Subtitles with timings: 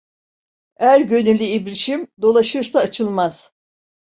[0.77, 3.53] Er gönülü ibrişim, dolaşırsa açılmaz.